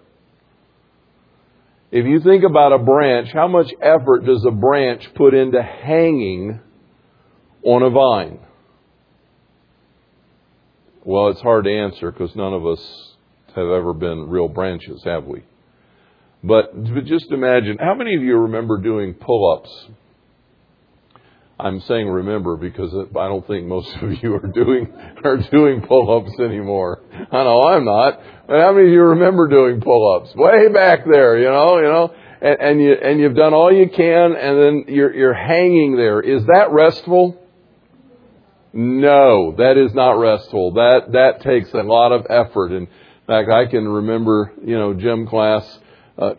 [1.92, 6.62] If you think about a branch, how much effort does a branch put into hanging
[7.64, 8.40] on a vine?
[11.04, 13.16] Well, it's hard to answer because none of us
[13.56, 15.44] have ever been real branches, have we?
[16.44, 19.88] But, but just imagine, how many of you remember doing pull ups
[21.62, 24.92] I'm saying remember because I don't think most of you are doing
[25.24, 27.02] are doing pull-ups anymore.
[27.32, 28.20] I know I'm not.
[28.48, 30.36] But how many of you remember doing pull-ups?
[30.36, 33.90] Way back there, you know, you know, and, and you and you've done all you
[33.90, 36.20] can, and then you're you're hanging there.
[36.20, 37.38] Is that restful?
[38.74, 40.74] No, that is not restful.
[40.74, 42.72] That that takes a lot of effort.
[42.72, 42.88] In
[43.28, 45.80] fact, I can remember, you know, gym class
[46.22, 46.36] uh,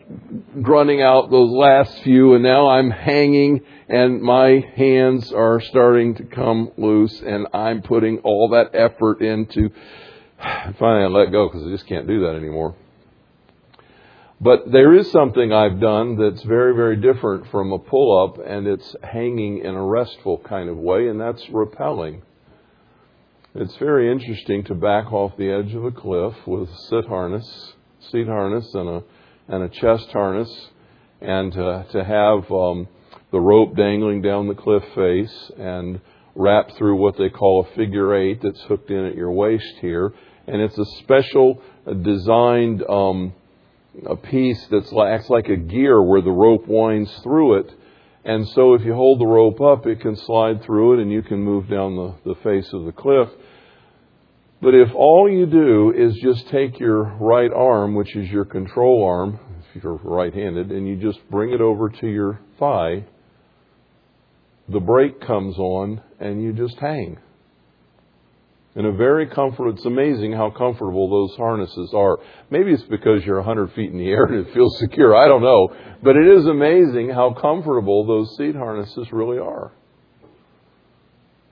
[0.61, 6.23] grunting out those last few, and now I'm hanging, and my hands are starting to
[6.23, 9.71] come loose, and I'm putting all that effort into.
[10.79, 12.75] Finally, I let go because I just can't do that anymore.
[14.39, 18.65] But there is something I've done that's very, very different from a pull up, and
[18.65, 22.21] it's hanging in a restful kind of way, and that's rappelling.
[23.53, 27.73] It's very interesting to back off the edge of a cliff with a sit harness,
[28.11, 29.03] seat harness, and a
[29.47, 30.49] and a chest harness,
[31.21, 32.87] and uh, to have um,
[33.31, 36.01] the rope dangling down the cliff face and
[36.35, 40.13] wrapped through what they call a figure eight that's hooked in at your waist here,
[40.47, 41.61] and it's a special
[42.03, 42.83] designed.
[42.87, 43.33] Um,
[44.09, 47.71] a piece that acts like a gear where the rope winds through it.
[48.25, 51.21] And so if you hold the rope up, it can slide through it and you
[51.21, 53.29] can move down the, the face of the cliff.
[54.63, 59.03] But if all you do is just take your right arm, which is your control
[59.03, 59.37] arm,
[59.75, 63.03] if you're right handed, and you just bring it over to your thigh,
[64.69, 67.17] the brake comes on and you just hang
[68.75, 69.73] in a very comfortable.
[69.73, 72.19] It's amazing how comfortable those harnesses are.
[72.49, 75.13] Maybe it's because you're 100 feet in the air and it feels secure.
[75.13, 79.73] I don't know, but it is amazing how comfortable those seat harnesses really are.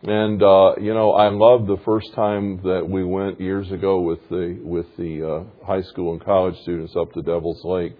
[0.04, 4.20] And uh, you know, I love the first time that we went years ago with
[4.30, 5.24] the with the
[5.62, 7.96] uh, high school and college students up to Devil's Lake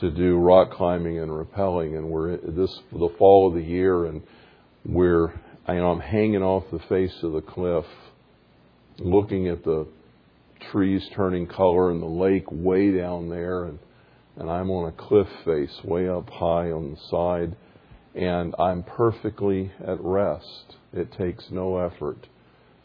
[0.00, 4.22] to do rock climbing and rappelling, and we're this the fall of the year, and
[4.84, 5.28] we're
[5.68, 7.84] you know I'm hanging off the face of the cliff
[8.98, 9.86] looking at the
[10.72, 13.64] trees turning color and the lake way down there.
[13.64, 13.78] And
[14.36, 17.56] and I'm on a cliff face way up high on the side.
[18.14, 20.76] And I'm perfectly at rest.
[20.92, 22.28] It takes no effort.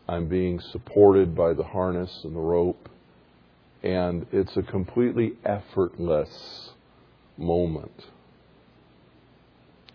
[0.07, 2.89] I'm being supported by the harness and the rope
[3.83, 6.71] and it's a completely effortless
[7.37, 8.05] moment.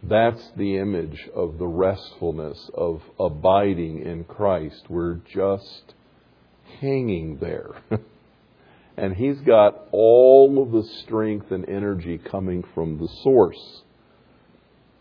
[0.03, 4.85] That's the image of the restfulness of abiding in Christ.
[4.89, 5.95] We're just
[6.81, 7.71] hanging there.
[8.97, 13.83] and he's got all of the strength and energy coming from the source.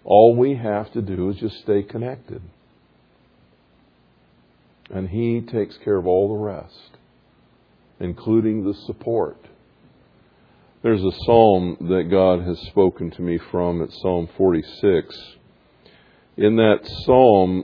[0.03, 2.41] All we have to do is just stay connected.
[4.93, 6.97] And he takes care of all the rest,
[7.99, 9.37] including the support.
[10.83, 13.81] There's a psalm that God has spoken to me from.
[13.81, 15.15] It's Psalm 46.
[16.37, 17.63] In that psalm,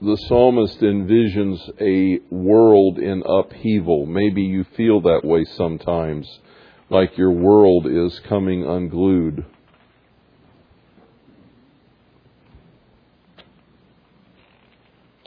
[0.00, 4.06] the psalmist envisions a world in upheaval.
[4.06, 6.28] Maybe you feel that way sometimes,
[6.88, 9.44] like your world is coming unglued.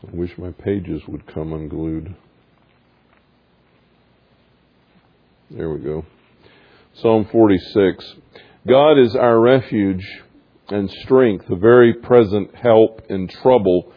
[0.01, 2.15] I wish my pages would come unglued.
[5.51, 6.05] There we go.
[6.93, 8.15] Psalm 46.
[8.65, 10.05] God is our refuge
[10.69, 13.91] and strength, a very present help in trouble.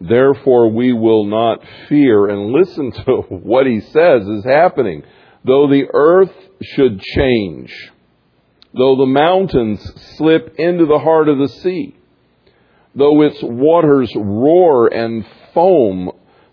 [0.00, 5.02] Therefore, we will not fear and listen to what he says is happening.
[5.44, 6.32] Though the earth
[6.62, 7.92] should change,
[8.72, 9.82] though the mountains
[10.16, 11.96] slip into the heart of the sea,
[12.94, 16.10] though its waters roar and foam,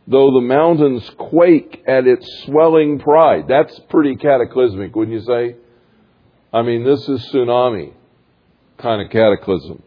[0.07, 3.45] though the mountains quake at its swelling pride.
[3.47, 5.55] That's pretty cataclysmic, wouldn't you say?
[6.53, 7.93] I mean, this is tsunami
[8.77, 9.83] kind of cataclysm.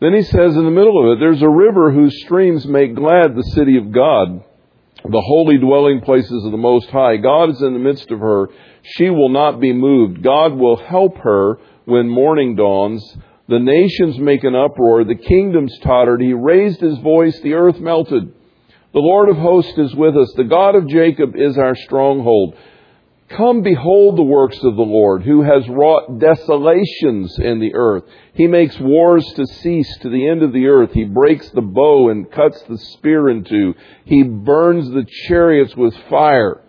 [0.00, 3.34] Then he says in the middle of it, there's a river whose streams make glad
[3.34, 4.44] the city of God,
[5.02, 7.16] the holy dwelling places of the Most High.
[7.16, 8.48] God is in the midst of her.
[8.82, 10.22] She will not be moved.
[10.22, 13.16] God will help her when morning dawns.
[13.48, 15.04] The nations make an uproar.
[15.04, 16.20] The kingdoms tottered.
[16.20, 17.38] He raised his voice.
[17.40, 18.34] The earth melted.
[18.92, 20.32] The Lord of hosts is with us.
[20.36, 22.54] The God of Jacob is our stronghold.
[23.30, 28.04] Come behold the works of the Lord, who has wrought desolations in the earth.
[28.32, 30.92] He makes wars to cease to the end of the earth.
[30.92, 33.74] He breaks the bow and cuts the spear in two.
[34.06, 36.62] He burns the chariots with fire.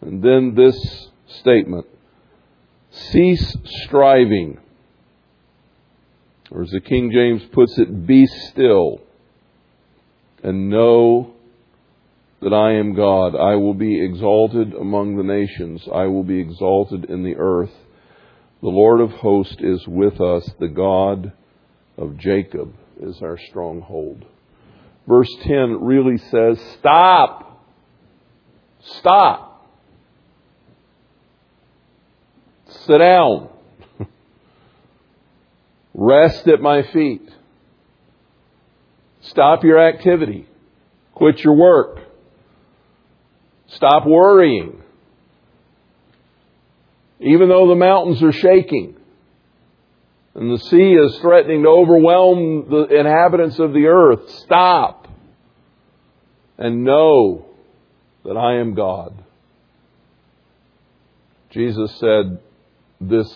[0.00, 1.86] And then this statement
[2.90, 4.58] cease striving.
[6.50, 9.00] Or as the King James puts it, be still
[10.42, 11.34] and know
[12.40, 13.34] that I am God.
[13.34, 15.86] I will be exalted among the nations.
[15.92, 17.74] I will be exalted in the earth.
[18.62, 20.48] The Lord of hosts is with us.
[20.58, 21.32] The God
[21.96, 24.24] of Jacob is our stronghold.
[25.06, 27.64] Verse 10 really says, Stop!
[28.80, 29.48] Stop!
[32.68, 33.48] Sit down.
[36.00, 37.28] Rest at my feet.
[39.22, 40.46] Stop your activity.
[41.12, 41.98] Quit your work.
[43.66, 44.80] Stop worrying.
[47.18, 48.94] Even though the mountains are shaking
[50.36, 55.08] and the sea is threatening to overwhelm the inhabitants of the earth, stop
[56.56, 57.44] and know
[58.24, 59.20] that I am God.
[61.50, 62.38] Jesus said
[63.00, 63.28] this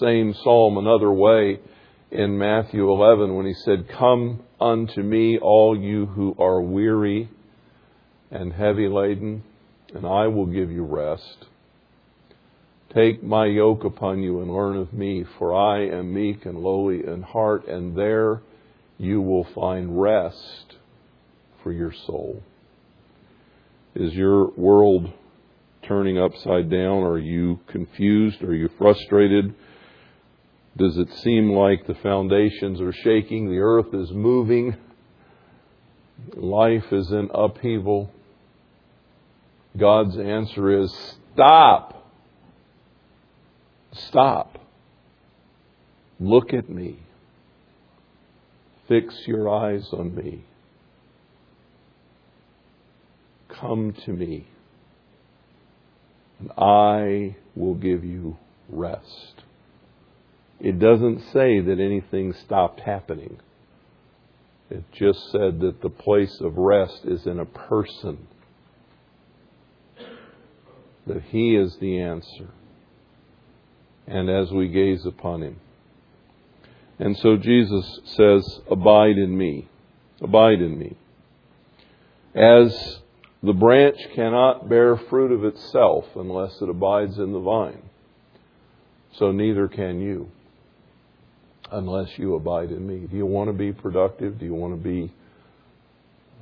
[0.00, 1.60] same psalm another way
[2.10, 7.28] in Matthew 11 when he said, Come unto me, all you who are weary
[8.30, 9.42] and heavy laden,
[9.94, 11.46] and I will give you rest.
[12.94, 17.06] Take my yoke upon you and learn of me, for I am meek and lowly
[17.06, 18.40] in heart, and there
[18.96, 20.76] you will find rest
[21.62, 22.42] for your soul.
[23.94, 25.12] Is your world
[25.86, 27.02] turning upside down?
[27.02, 28.42] Are you confused?
[28.42, 29.54] Are you frustrated?
[30.78, 33.50] Does it seem like the foundations are shaking?
[33.50, 34.76] The earth is moving?
[36.34, 38.12] Life is in upheaval?
[39.76, 42.08] God's answer is stop.
[43.92, 44.58] Stop.
[46.20, 47.00] Look at me.
[48.86, 50.44] Fix your eyes on me.
[53.48, 54.46] Come to me,
[56.38, 58.36] and I will give you
[58.68, 59.37] rest.
[60.60, 63.38] It doesn't say that anything stopped happening.
[64.70, 68.26] It just said that the place of rest is in a person.
[71.06, 72.48] That He is the answer.
[74.06, 75.60] And as we gaze upon Him.
[76.98, 79.68] And so Jesus says, Abide in me.
[80.20, 80.96] Abide in me.
[82.34, 82.98] As
[83.42, 87.82] the branch cannot bear fruit of itself unless it abides in the vine,
[89.12, 90.30] so neither can you
[91.70, 93.06] unless you abide in me.
[93.06, 94.38] Do you want to be productive?
[94.38, 95.12] Do you want to be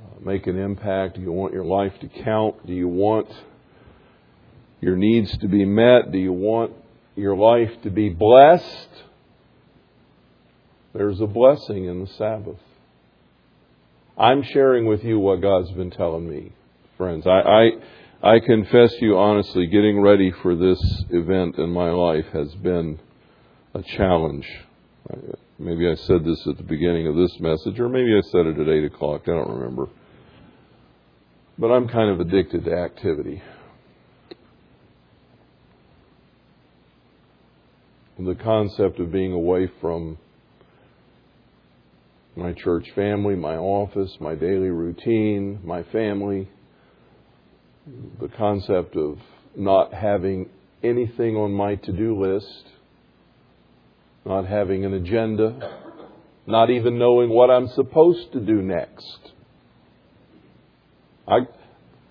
[0.03, 1.15] uh, make an impact?
[1.15, 2.65] Do you want your life to count?
[2.65, 3.27] Do you want
[4.81, 6.11] your needs to be met?
[6.11, 6.73] Do you want
[7.15, 8.89] your life to be blessed?
[10.93, 12.59] There's a blessing in the Sabbath.
[14.17, 16.51] I'm sharing with you what God's been telling me,
[16.97, 17.27] friends.
[17.27, 17.39] I,
[18.23, 22.53] I, I confess to you honestly, getting ready for this event in my life has
[22.55, 22.99] been
[23.75, 24.47] a challenge.
[25.59, 28.59] Maybe I said this at the beginning of this message, or maybe I said it
[28.59, 29.21] at 8 o'clock.
[29.23, 29.87] I don't remember.
[31.57, 33.41] But I'm kind of addicted to activity.
[38.19, 40.17] The concept of being away from
[42.35, 46.49] my church family, my office, my daily routine, my family,
[48.19, 49.17] the concept of
[49.55, 50.49] not having
[50.83, 52.65] anything on my to do list
[54.27, 55.77] not having an agenda,
[56.45, 59.31] not even knowing what I'm supposed to do next.
[61.27, 61.39] I,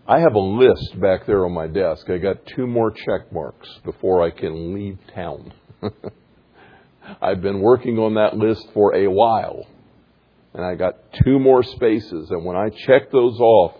[0.06, 2.08] I have a list back there on my desk.
[2.08, 5.52] I got two more check marks before I can leave town.
[7.22, 9.66] I've been working on that list for a while,
[10.54, 12.30] and I got two more spaces.
[12.30, 13.74] And when I check those off,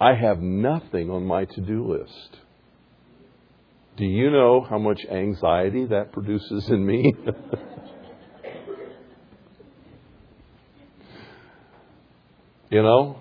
[0.00, 2.38] I have nothing on my to do list.
[4.00, 7.14] Do you know how much anxiety that produces in me?
[12.70, 13.20] you know?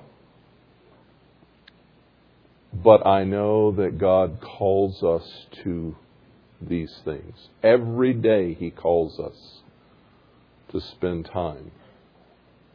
[2.71, 5.29] But I know that God calls us
[5.65, 5.97] to
[6.61, 7.49] these things.
[7.61, 9.59] Every day He calls us
[10.71, 11.71] to spend time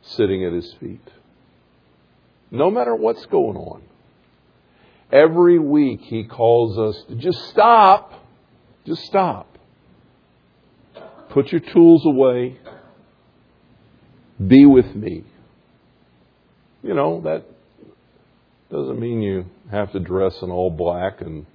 [0.02, 1.08] sitting at His feet.
[2.50, 3.80] No matter what's going on.
[5.12, 8.12] Every week he calls us to just stop.
[8.86, 9.58] Just stop.
[11.30, 12.58] Put your tools away.
[14.44, 15.24] Be with me.
[16.82, 17.44] You know, that
[18.70, 21.46] doesn't mean you have to dress in all black and,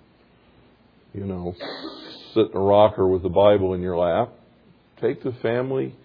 [1.13, 1.53] you know,
[2.33, 4.31] sit in a rocker with the Bible in your lap.
[5.01, 5.95] Take the family,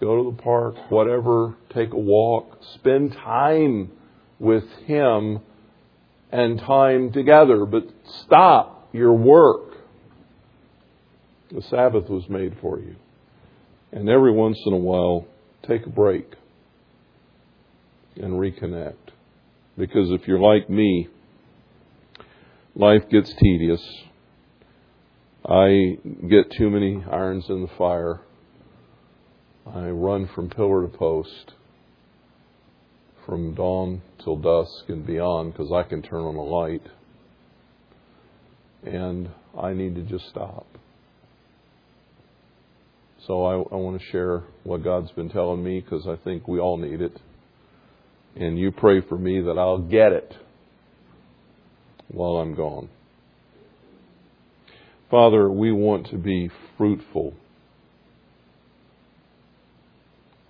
[0.00, 3.92] go to the park, whatever, take a walk, spend time
[4.38, 5.40] with Him
[6.32, 7.84] and time together, but
[8.24, 9.76] stop your work.
[11.50, 12.96] The Sabbath was made for you.
[13.92, 15.26] And every once in a while,
[15.68, 16.26] take a break
[18.16, 18.94] and reconnect.
[19.76, 21.08] Because if you're like me,
[22.74, 23.82] life gets tedious.
[25.46, 28.20] I get too many irons in the fire.
[29.66, 31.52] I run from pillar to post
[33.26, 36.82] from dawn till dusk and beyond because I can turn on a light.
[38.84, 40.66] And I need to just stop.
[43.26, 46.58] So I, I want to share what God's been telling me because I think we
[46.58, 47.20] all need it.
[48.34, 50.34] And you pray for me that I'll get it
[52.08, 52.88] while I'm gone.
[55.10, 57.34] Father, we want to be fruitful.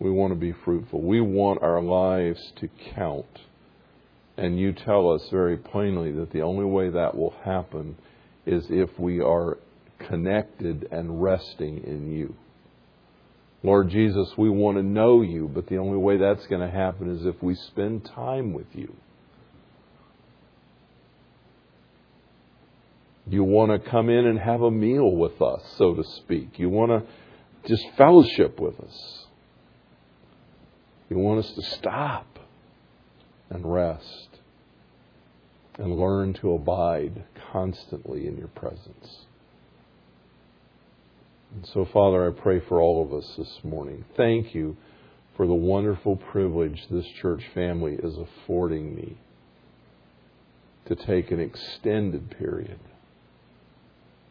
[0.02, 1.00] We want to be fruitful.
[1.00, 3.38] We want our lives to count.
[4.36, 7.96] And you tell us very plainly that the only way that will happen
[8.44, 9.58] is if we are
[10.00, 12.34] connected and resting in you.
[13.62, 17.08] Lord Jesus, we want to know you, but the only way that's going to happen
[17.08, 18.92] is if we spend time with you.
[23.28, 26.58] You want to come in and have a meal with us, so to speak.
[26.58, 29.26] You want to just fellowship with us.
[31.12, 32.38] You want us to stop
[33.50, 34.28] and rest
[35.78, 39.26] and learn to abide constantly in your presence.
[41.54, 44.06] And so, Father, I pray for all of us this morning.
[44.16, 44.78] Thank you
[45.36, 49.18] for the wonderful privilege this church family is affording me
[50.86, 52.80] to take an extended period.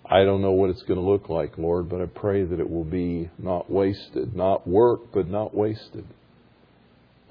[0.03, 2.71] I don't know what it's going to look like, Lord, but I pray that it
[2.71, 6.07] will be not wasted, not work, but not wasted.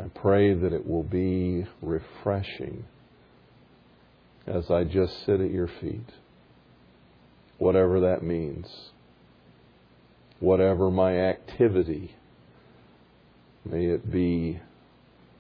[0.01, 2.85] I pray that it will be refreshing
[4.47, 6.09] as I just sit at your feet,
[7.59, 8.67] whatever that means
[10.41, 12.17] whatever my activity.
[13.65, 14.59] May it be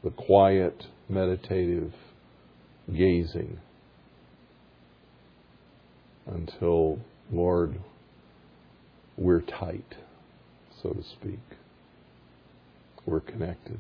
[0.05, 1.93] the quiet, meditative
[2.93, 3.59] gazing
[6.27, 6.99] until,
[7.33, 7.81] Lord,
[9.17, 9.97] we're tight,
[10.83, 11.41] so to speak.
[13.07, 13.79] We're connected.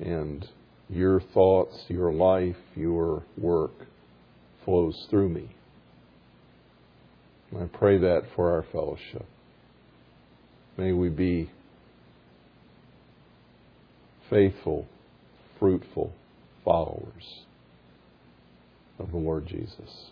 [0.00, 0.46] And
[0.88, 3.72] your thoughts, your life, your work
[4.64, 5.48] flows through me.
[7.58, 9.26] I pray that for our fellowship.
[10.76, 11.50] May we be
[14.28, 14.86] faithful,
[15.58, 16.12] fruitful
[16.64, 17.44] followers
[18.98, 20.10] of the Lord Jesus.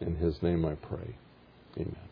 [0.00, 1.16] In his name I pray.
[1.76, 2.05] Amen.